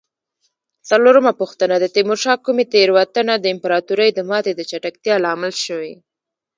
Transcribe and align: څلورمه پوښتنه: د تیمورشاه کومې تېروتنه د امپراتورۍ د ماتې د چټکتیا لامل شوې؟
څلورمه 0.89 1.31
پوښتنه: 1.41 1.75
د 1.79 1.85
تیمورشاه 1.95 2.37
کومې 2.45 2.65
تېروتنه 2.73 3.33
د 3.39 3.45
امپراتورۍ 3.55 4.09
د 4.13 4.19
ماتې 4.29 4.51
د 4.55 4.61
چټکتیا 4.69 5.15
لامل 5.25 5.53
شوې؟ 5.65 5.93